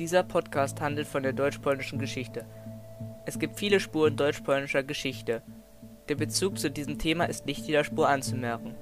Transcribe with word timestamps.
Dieser 0.00 0.22
Podcast 0.22 0.80
handelt 0.80 1.06
von 1.06 1.22
der 1.22 1.34
deutsch-polnischen 1.34 1.98
Geschichte. 1.98 2.46
Es 3.26 3.38
gibt 3.38 3.58
viele 3.58 3.80
Spuren 3.80 4.16
deutsch-polnischer 4.16 4.82
Geschichte. 4.82 5.42
Der 6.08 6.14
Bezug 6.14 6.58
zu 6.58 6.70
diesem 6.70 6.96
Thema 6.96 7.26
ist 7.26 7.44
nicht 7.44 7.66
jeder 7.66 7.84
Spur 7.84 8.08
anzumerken. 8.08 8.74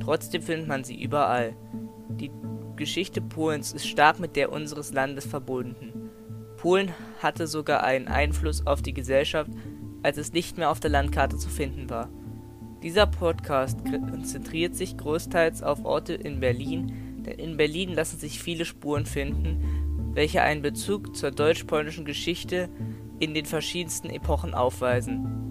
Trotzdem 0.00 0.42
findet 0.42 0.66
man 0.66 0.82
sie 0.82 1.00
überall. 1.00 1.54
Die 2.08 2.32
Geschichte 2.74 3.20
Polens 3.20 3.72
ist 3.72 3.86
stark 3.86 4.18
mit 4.18 4.34
der 4.34 4.50
unseres 4.50 4.92
Landes 4.92 5.24
verbunden. 5.24 6.10
Polen 6.56 6.92
hatte 7.20 7.46
sogar 7.46 7.84
einen 7.84 8.08
Einfluss 8.08 8.66
auf 8.66 8.82
die 8.82 8.92
Gesellschaft, 8.92 9.52
als 10.02 10.18
es 10.18 10.32
nicht 10.32 10.58
mehr 10.58 10.72
auf 10.72 10.80
der 10.80 10.90
Landkarte 10.90 11.38
zu 11.38 11.48
finden 11.48 11.88
war. 11.90 12.08
Dieser 12.82 13.06
Podcast 13.06 13.78
konzentriert 13.84 14.74
sich 14.74 14.96
großteils 14.96 15.62
auf 15.62 15.84
Orte 15.84 16.14
in 16.14 16.40
Berlin, 16.40 17.22
denn 17.24 17.38
in 17.38 17.56
Berlin 17.56 17.94
lassen 17.94 18.18
sich 18.18 18.42
viele 18.42 18.64
Spuren 18.64 19.06
finden, 19.06 19.85
welche 20.16 20.40
einen 20.40 20.62
Bezug 20.62 21.14
zur 21.14 21.30
deutsch-polnischen 21.30 22.06
Geschichte 22.06 22.70
in 23.20 23.34
den 23.34 23.44
verschiedensten 23.44 24.08
Epochen 24.08 24.54
aufweisen. 24.54 25.45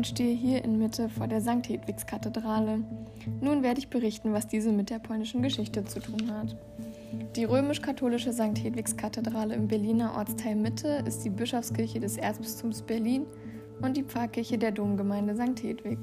Und 0.00 0.06
stehe 0.06 0.34
hier 0.34 0.64
in 0.64 0.78
Mitte 0.78 1.10
vor 1.10 1.28
der 1.28 1.42
St. 1.42 1.68
Hedwigs-Kathedrale. 1.68 2.82
Nun 3.42 3.62
werde 3.62 3.80
ich 3.80 3.90
berichten, 3.90 4.32
was 4.32 4.48
diese 4.48 4.72
mit 4.72 4.88
der 4.88 4.98
polnischen 4.98 5.42
Geschichte 5.42 5.84
zu 5.84 6.00
tun 6.00 6.32
hat. 6.32 6.56
Die 7.36 7.44
römisch-katholische 7.44 8.32
St. 8.32 8.56
Hedwigs-Kathedrale 8.56 9.54
im 9.54 9.68
Berliner 9.68 10.14
Ortsteil 10.16 10.56
Mitte 10.56 11.04
ist 11.06 11.22
die 11.22 11.28
Bischofskirche 11.28 12.00
des 12.00 12.16
Erzbistums 12.16 12.80
Berlin 12.80 13.26
und 13.82 13.94
die 13.94 14.02
Pfarrkirche 14.02 14.56
der 14.56 14.72
Domgemeinde 14.72 15.34
St. 15.34 15.62
Hedwig. 15.62 15.98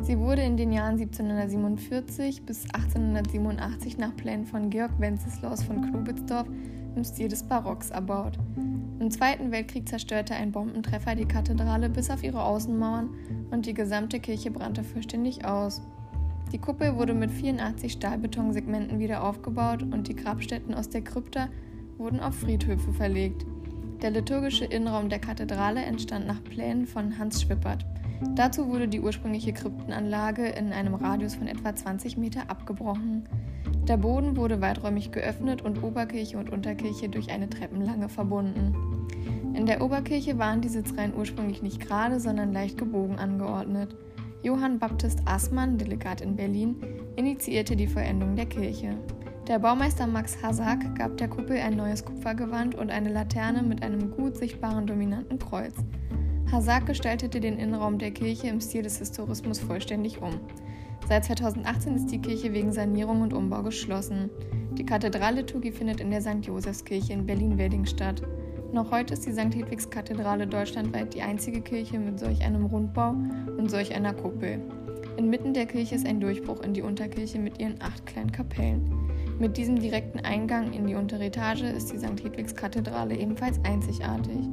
Sie 0.00 0.18
wurde 0.18 0.40
in 0.40 0.56
den 0.56 0.72
Jahren 0.72 0.98
1747 0.98 2.46
bis 2.46 2.64
1887 2.72 3.98
nach 3.98 4.16
Plänen 4.16 4.46
von 4.46 4.70
Georg 4.70 4.92
Wenceslaus 4.98 5.62
von 5.62 5.82
Knobitzdorf 5.82 6.46
im 6.96 7.04
Stil 7.04 7.28
des 7.28 7.42
Barocks 7.42 7.90
erbaut. 7.90 8.38
Im 8.98 9.10
Zweiten 9.10 9.52
Weltkrieg 9.52 9.88
zerstörte 9.88 10.34
ein 10.34 10.52
Bombentreffer 10.52 11.14
die 11.14 11.26
Kathedrale 11.26 11.88
bis 11.88 12.10
auf 12.10 12.22
ihre 12.22 12.42
Außenmauern 12.42 13.10
und 13.50 13.66
die 13.66 13.74
gesamte 13.74 14.20
Kirche 14.20 14.50
brannte 14.50 14.82
vollständig 14.82 15.44
aus. 15.44 15.82
Die 16.52 16.58
Kuppel 16.58 16.96
wurde 16.96 17.12
mit 17.12 17.30
84 17.30 17.92
Stahlbetonsegmenten 17.92 18.98
wieder 18.98 19.22
aufgebaut 19.22 19.82
und 19.82 20.08
die 20.08 20.16
Grabstätten 20.16 20.74
aus 20.74 20.88
der 20.88 21.02
Krypta 21.02 21.48
wurden 21.98 22.20
auf 22.20 22.34
Friedhöfe 22.36 22.92
verlegt. 22.92 23.44
Der 24.02 24.10
liturgische 24.10 24.64
Innenraum 24.64 25.08
der 25.08 25.18
Kathedrale 25.18 25.82
entstand 25.82 26.26
nach 26.26 26.42
Plänen 26.44 26.86
von 26.86 27.18
Hans 27.18 27.42
Schwippert. 27.42 27.84
Dazu 28.34 28.68
wurde 28.68 28.88
die 28.88 29.00
ursprüngliche 29.00 29.52
Kryptenanlage 29.52 30.46
in 30.46 30.72
einem 30.72 30.94
Radius 30.94 31.34
von 31.34 31.48
etwa 31.48 31.74
20 31.74 32.16
Meter 32.16 32.48
abgebrochen. 32.48 33.28
Der 33.88 33.96
Boden 33.96 34.36
wurde 34.36 34.60
weiträumig 34.60 35.12
geöffnet 35.12 35.62
und 35.62 35.82
Oberkirche 35.82 36.38
und 36.38 36.50
Unterkirche 36.50 37.08
durch 37.08 37.30
eine 37.30 37.48
Treppenlange 37.48 38.08
verbunden. 38.08 38.74
In 39.54 39.66
der 39.66 39.82
Oberkirche 39.82 40.38
waren 40.38 40.60
die 40.60 40.68
Sitzreihen 40.68 41.14
ursprünglich 41.16 41.62
nicht 41.62 41.80
gerade, 41.80 42.20
sondern 42.20 42.52
leicht 42.52 42.78
gebogen 42.78 43.18
angeordnet. 43.18 43.96
Johann 44.42 44.78
Baptist 44.78 45.20
Assmann, 45.24 45.78
Delegat 45.78 46.20
in 46.20 46.36
Berlin, 46.36 46.76
initiierte 47.16 47.76
die 47.76 47.86
Vollendung 47.86 48.36
der 48.36 48.46
Kirche. 48.46 48.96
Der 49.48 49.58
Baumeister 49.58 50.06
Max 50.06 50.42
Hasak 50.42 50.96
gab 50.96 51.16
der 51.16 51.28
Kuppel 51.28 51.56
ein 51.58 51.76
neues 51.76 52.04
Kupfergewand 52.04 52.74
und 52.74 52.90
eine 52.90 53.12
Laterne 53.12 53.62
mit 53.62 53.82
einem 53.82 54.10
gut 54.10 54.36
sichtbaren 54.36 54.86
dominanten 54.86 55.38
Kreuz. 55.38 55.74
Hasak 56.52 56.86
gestaltete 56.86 57.40
den 57.40 57.58
Innenraum 57.58 57.98
der 57.98 58.12
Kirche 58.12 58.46
im 58.46 58.60
Stil 58.60 58.82
des 58.82 58.98
Historismus 58.98 59.58
vollständig 59.58 60.22
um. 60.22 60.38
Seit 61.08 61.24
2018 61.24 61.96
ist 61.96 62.10
die 62.12 62.20
Kirche 62.20 62.52
wegen 62.52 62.72
Sanierung 62.72 63.22
und 63.22 63.32
Umbau 63.32 63.62
geschlossen. 63.62 64.30
Die 64.72 64.86
Kathedralliturgie 64.86 65.72
findet 65.72 66.00
in 66.00 66.10
der 66.10 66.20
St. 66.20 66.44
Josefskirche 66.44 67.12
in 67.12 67.26
Berlin-Wedding 67.26 67.84
statt. 67.84 68.22
Noch 68.72 68.92
heute 68.92 69.14
ist 69.14 69.26
die 69.26 69.32
St. 69.32 69.54
Hedwigs 69.54 69.90
Kathedrale 69.90 70.46
deutschlandweit 70.46 71.14
die 71.14 71.22
einzige 71.22 71.60
Kirche 71.60 71.98
mit 71.98 72.20
solch 72.20 72.40
einem 72.44 72.66
Rundbau 72.66 73.16
und 73.58 73.68
solch 73.68 73.94
einer 73.94 74.14
Kuppel. 74.14 74.60
Inmitten 75.16 75.52
der 75.52 75.66
Kirche 75.66 75.96
ist 75.96 76.06
ein 76.06 76.20
Durchbruch 76.20 76.62
in 76.62 76.74
die 76.74 76.82
Unterkirche 76.82 77.40
mit 77.40 77.58
ihren 77.58 77.80
acht 77.80 78.06
kleinen 78.06 78.30
Kapellen. 78.30 79.10
Mit 79.38 79.56
diesem 79.56 79.80
direkten 79.80 80.20
Eingang 80.20 80.72
in 80.72 80.86
die 80.86 80.94
untere 80.94 81.24
Etage 81.24 81.62
ist 81.62 81.92
die 81.92 81.98
St. 81.98 82.22
Hedwigs 82.22 82.54
Kathedrale 82.54 83.16
ebenfalls 83.16 83.58
einzigartig. 83.64 84.48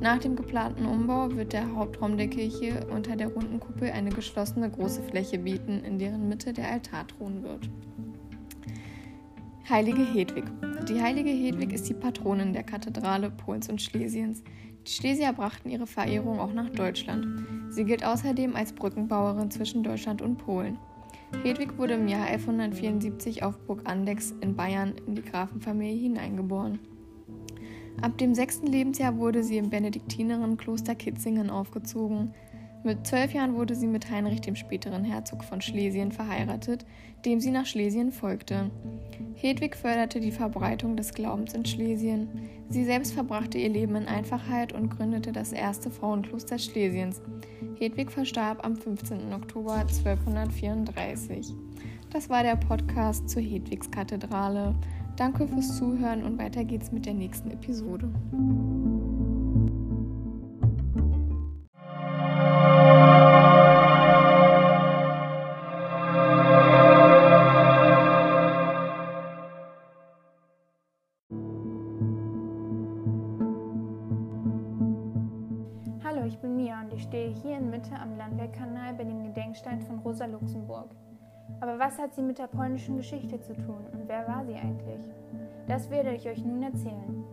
Nach 0.00 0.18
dem 0.18 0.36
geplanten 0.36 0.86
Umbau 0.86 1.34
wird 1.34 1.52
der 1.52 1.74
Hauptraum 1.74 2.16
der 2.16 2.28
Kirche 2.28 2.86
unter 2.88 3.16
der 3.16 3.28
runden 3.28 3.58
Kuppel 3.58 3.90
eine 3.90 4.10
geschlossene 4.10 4.70
große 4.70 5.02
Fläche 5.02 5.38
bieten, 5.40 5.82
in 5.82 5.98
deren 5.98 6.28
Mitte 6.28 6.52
der 6.52 6.70
Altar 6.70 7.08
thronen 7.08 7.42
wird. 7.42 7.68
Heilige 9.68 10.04
Hedwig. 10.04 10.44
Die 10.88 11.02
heilige 11.02 11.30
Hedwig 11.30 11.72
ist 11.72 11.88
die 11.88 11.94
Patronin 11.94 12.52
der 12.52 12.62
Kathedrale 12.62 13.30
Polens 13.30 13.68
und 13.68 13.82
Schlesiens. 13.82 14.44
Die 14.86 14.92
Schlesier 14.92 15.32
brachten 15.32 15.68
ihre 15.68 15.88
Verehrung 15.88 16.38
auch 16.38 16.52
nach 16.52 16.70
Deutschland. 16.70 17.44
Sie 17.68 17.84
gilt 17.84 18.04
außerdem 18.04 18.54
als 18.54 18.72
Brückenbauerin 18.72 19.50
zwischen 19.50 19.82
Deutschland 19.82 20.22
und 20.22 20.38
Polen. 20.38 20.78
Hedwig 21.42 21.76
wurde 21.76 21.94
im 21.94 22.06
Jahr 22.06 22.26
1174 22.26 23.42
auf 23.42 23.58
Burg 23.66 23.82
Andex 23.84 24.32
in 24.40 24.54
Bayern 24.54 24.94
in 25.06 25.16
die 25.16 25.22
Grafenfamilie 25.22 26.00
hineingeboren. 26.00 26.78
Ab 28.00 28.16
dem 28.18 28.34
sechsten 28.34 28.66
Lebensjahr 28.66 29.16
wurde 29.16 29.42
sie 29.42 29.58
im 29.58 29.70
Benediktinerinnenkloster 29.70 30.94
Kitzingen 30.94 31.50
aufgezogen. 31.50 32.32
Mit 32.84 33.06
zwölf 33.06 33.34
Jahren 33.34 33.56
wurde 33.56 33.74
sie 33.74 33.88
mit 33.88 34.08
Heinrich, 34.08 34.40
dem 34.40 34.54
späteren 34.54 35.02
Herzog 35.02 35.42
von 35.42 35.60
Schlesien, 35.60 36.12
verheiratet, 36.12 36.86
dem 37.24 37.40
sie 37.40 37.50
nach 37.50 37.66
Schlesien 37.66 38.12
folgte. 38.12 38.70
Hedwig 39.34 39.74
förderte 39.74 40.20
die 40.20 40.30
Verbreitung 40.30 40.96
des 40.96 41.12
Glaubens 41.12 41.54
in 41.54 41.64
Schlesien. 41.64 42.28
Sie 42.68 42.84
selbst 42.84 43.14
verbrachte 43.14 43.58
ihr 43.58 43.68
Leben 43.68 43.96
in 43.96 44.06
Einfachheit 44.06 44.72
und 44.72 44.90
gründete 44.90 45.32
das 45.32 45.52
erste 45.52 45.90
Frauenkloster 45.90 46.58
Schlesiens. 46.58 47.20
Hedwig 47.78 48.12
verstarb 48.12 48.64
am 48.64 48.76
15. 48.76 49.32
Oktober 49.32 49.74
1234. 49.74 51.52
Das 52.10 52.30
war 52.30 52.44
der 52.44 52.56
Podcast 52.56 53.28
zur 53.28 53.42
Hedwigskathedrale. 53.42 54.76
Danke 55.18 55.48
fürs 55.48 55.76
Zuhören 55.76 56.22
und 56.22 56.38
weiter 56.38 56.62
geht's 56.62 56.92
mit 56.92 57.04
der 57.04 57.12
nächsten 57.12 57.50
Episode. 57.50 58.08
Hallo, 76.04 76.26
ich 76.28 76.38
bin 76.38 76.54
Mia 76.54 76.80
und 76.82 76.92
ich 76.92 77.02
stehe 77.02 77.34
hier 77.42 77.58
in 77.58 77.70
Mitte 77.70 77.96
am 77.96 78.16
Landwehrkanal 78.16 78.94
bei 78.94 79.02
dem 79.02 79.24
Gedenkstein 79.24 79.80
von 79.80 79.98
Rosa 79.98 80.26
Luxemburg. 80.26 80.94
Aber 81.60 81.78
was 81.78 81.98
hat 81.98 82.14
sie 82.14 82.22
mit 82.22 82.38
der 82.38 82.46
polnischen 82.46 82.96
Geschichte 82.96 83.40
zu 83.40 83.54
tun 83.54 83.86
und 83.92 84.06
wer 84.06 84.26
war 84.28 84.44
sie 84.44 84.54
eigentlich? 84.54 85.10
Das 85.66 85.90
werde 85.90 86.14
ich 86.14 86.26
euch 86.28 86.44
nun 86.44 86.62
erzählen. 86.62 87.24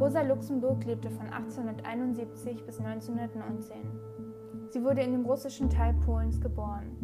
Rosa 0.00 0.22
Luxemburg 0.22 0.84
lebte 0.84 1.10
von 1.10 1.26
1871 1.28 2.64
bis 2.64 2.80
1919. 2.80 3.76
Sie 4.70 4.82
wurde 4.82 5.02
in 5.02 5.12
dem 5.12 5.26
russischen 5.26 5.68
Teil 5.68 5.94
Polens 6.06 6.40
geboren. 6.40 6.96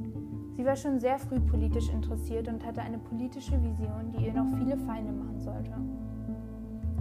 Sie 0.56 0.64
war 0.64 0.74
schon 0.74 0.98
sehr 0.98 1.18
früh 1.18 1.38
politisch 1.38 1.90
interessiert 1.90 2.48
und 2.48 2.64
hatte 2.66 2.80
eine 2.80 2.98
politische 2.98 3.62
Vision, 3.62 4.10
die 4.12 4.26
ihr 4.26 4.32
noch 4.32 4.48
viele 4.56 4.76
Feinde 4.78 5.12
machen 5.12 5.38
sollte. 5.38 5.74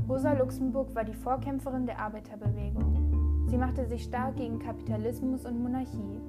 Rosa 0.08 0.34
Luxemburg 0.34 0.94
war 0.94 1.04
die 1.04 1.14
Vorkämpferin 1.14 1.86
der 1.86 2.00
Arbeiterbewegung. 2.00 3.46
Sie 3.48 3.58
machte 3.58 3.86
sich 3.86 4.04
stark 4.04 4.36
gegen 4.36 4.60
Kapitalismus 4.60 5.46
und 5.46 5.64
Monarchie. 5.64 6.22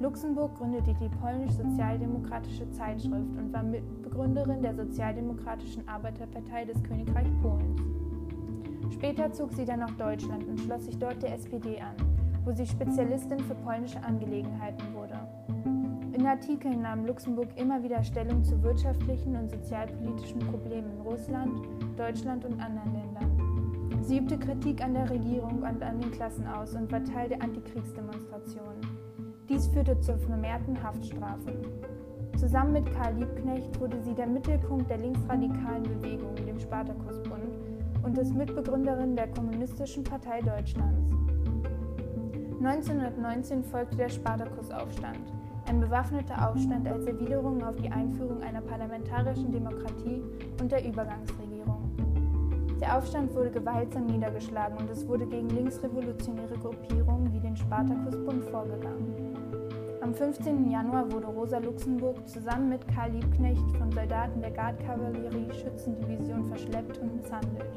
Luxemburg 0.00 0.56
gründete 0.56 0.94
die 0.94 1.08
polnisch-sozialdemokratische 1.08 2.68
Zeitschrift 2.70 3.36
und 3.38 3.52
war 3.52 3.62
Mitbegründerin 3.62 4.60
der 4.60 4.74
Sozialdemokratischen 4.74 5.86
Arbeiterpartei 5.88 6.64
des 6.64 6.82
Königreich 6.82 7.28
Polens. 7.40 7.80
Später 8.92 9.32
zog 9.32 9.52
sie 9.52 9.64
dann 9.64 9.80
nach 9.80 9.96
Deutschland 9.96 10.46
und 10.48 10.60
schloss 10.60 10.86
sich 10.86 10.98
dort 10.98 11.22
der 11.22 11.34
SPD 11.34 11.80
an, 11.80 11.94
wo 12.44 12.52
sie 12.52 12.66
Spezialistin 12.66 13.38
für 13.40 13.54
polnische 13.54 14.02
Angelegenheiten 14.02 14.94
wurde. 14.94 15.18
In 16.12 16.26
Artikeln 16.26 16.82
nahm 16.82 17.06
Luxemburg 17.06 17.48
immer 17.56 17.82
wieder 17.82 18.02
Stellung 18.02 18.42
zu 18.44 18.62
wirtschaftlichen 18.62 19.36
und 19.36 19.50
sozialpolitischen 19.50 20.40
Problemen 20.40 20.90
in 20.92 21.00
Russland, 21.00 21.66
Deutschland 21.96 22.44
und 22.44 22.60
anderen 22.60 22.92
Ländern. 22.92 23.03
Sie 24.04 24.18
übte 24.18 24.36
Kritik 24.38 24.84
an 24.84 24.92
der 24.92 25.08
Regierung 25.08 25.62
und 25.62 25.82
an 25.82 25.98
den 25.98 26.10
Klassen 26.10 26.46
aus 26.46 26.74
und 26.74 26.92
war 26.92 27.02
Teil 27.04 27.30
der 27.30 27.42
Antikriegsdemonstrationen. 27.42 28.82
Dies 29.48 29.66
führte 29.68 29.98
zu 29.98 30.18
vermehrten 30.18 30.82
Haftstrafen. 30.82 31.64
Zusammen 32.36 32.74
mit 32.74 32.92
Karl 32.92 33.14
Liebknecht 33.14 33.80
wurde 33.80 34.02
sie 34.02 34.14
der 34.14 34.26
Mittelpunkt 34.26 34.90
der 34.90 34.98
linksradikalen 34.98 35.84
Bewegung, 35.84 36.34
dem 36.36 36.60
Spartakusbund, 36.60 37.56
und 38.02 38.18
ist 38.18 38.34
Mitbegründerin 38.34 39.16
der 39.16 39.28
Kommunistischen 39.28 40.04
Partei 40.04 40.42
Deutschlands. 40.42 41.10
1919 42.62 43.64
folgte 43.64 43.96
der 43.96 44.10
Spartakusaufstand, 44.10 45.32
ein 45.66 45.80
bewaffneter 45.80 46.50
Aufstand 46.50 46.86
als 46.86 47.06
Erwiderung 47.06 47.64
auf 47.64 47.76
die 47.76 47.90
Einführung 47.90 48.42
einer 48.42 48.60
parlamentarischen 48.60 49.50
Demokratie 49.50 50.22
und 50.60 50.70
der 50.70 50.86
Übergangsregierung. 50.86 51.43
Der 52.84 52.98
Aufstand 52.98 53.34
wurde 53.34 53.50
gewaltsam 53.50 54.04
niedergeschlagen 54.04 54.76
und 54.76 54.90
es 54.90 55.08
wurde 55.08 55.24
gegen 55.24 55.48
linksrevolutionäre 55.48 56.58
Gruppierungen 56.58 57.32
wie 57.32 57.40
den 57.40 57.56
Spartakusbund 57.56 58.44
vorgegangen. 58.50 59.14
Am 60.02 60.12
15. 60.12 60.70
Januar 60.70 61.10
wurde 61.10 61.28
Rosa 61.28 61.56
Luxemburg 61.56 62.28
zusammen 62.28 62.68
mit 62.68 62.86
Karl 62.88 63.12
Liebknecht 63.12 63.64
von 63.78 63.90
Soldaten 63.90 64.42
der 64.42 64.50
Gardkavallerie-Schützendivision 64.50 66.44
verschleppt 66.44 66.98
und 66.98 67.16
misshandelt. 67.16 67.72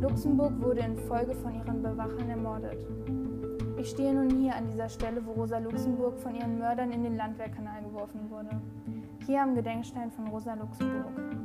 Luxemburg 0.00 0.60
wurde 0.60 0.80
infolge 0.80 1.36
von 1.36 1.54
ihren 1.54 1.80
Bewachern 1.80 2.28
ermordet. 2.28 2.84
Ich 3.78 3.90
stehe 3.90 4.12
nun 4.12 4.28
hier 4.40 4.56
an 4.56 4.66
dieser 4.72 4.88
Stelle, 4.88 5.24
wo 5.24 5.34
Rosa 5.34 5.58
Luxemburg 5.58 6.18
von 6.18 6.34
ihren 6.34 6.58
Mördern 6.58 6.90
in 6.90 7.04
den 7.04 7.16
Landwehrkanal 7.16 7.80
geworfen 7.84 8.28
wurde. 8.28 8.60
Hier 9.24 9.40
am 9.42 9.54
Gedenkstein 9.54 10.10
von 10.10 10.26
Rosa 10.26 10.54
Luxemburg. 10.54 11.39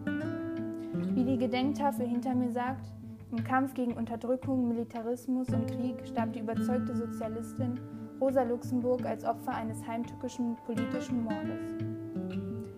Wie 1.13 1.23
die 1.23 1.37
Gedenktafel 1.37 2.07
hinter 2.07 2.33
mir 2.33 2.51
sagt, 2.51 2.91
im 3.31 3.43
Kampf 3.43 3.73
gegen 3.73 3.93
Unterdrückung, 3.93 4.67
Militarismus 4.67 5.49
und 5.49 5.67
Krieg 5.67 6.07
starb 6.07 6.33
die 6.33 6.39
überzeugte 6.39 6.95
Sozialistin 6.95 7.79
Rosa 8.21 8.43
Luxemburg 8.43 9.05
als 9.05 9.25
Opfer 9.25 9.53
eines 9.53 9.85
heimtückischen 9.85 10.55
politischen 10.65 11.23
Mordes. 11.23 11.75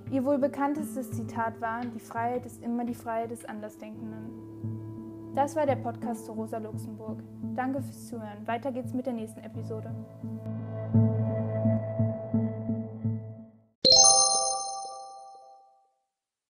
Ihr 0.09 0.25
wohl 0.25 0.37
bekanntestes 0.37 1.11
Zitat 1.11 1.59
war, 1.61 1.81
die 1.81 1.99
Freiheit 1.99 2.45
ist 2.45 2.63
immer 2.63 2.85
die 2.85 2.95
Freiheit 2.95 3.31
des 3.31 3.45
Andersdenkenden. 3.45 4.47
Das 5.35 5.55
war 5.55 5.67
der 5.67 5.75
Podcast 5.75 6.25
zu 6.25 6.31
Rosa 6.31 6.57
Luxemburg. 6.57 7.19
Danke 7.55 7.81
fürs 7.81 8.07
Zuhören. 8.07 8.47
Weiter 8.47 8.71
geht's 8.71 8.93
mit 8.93 9.05
der 9.05 9.13
nächsten 9.13 9.41
Episode. 9.41 9.93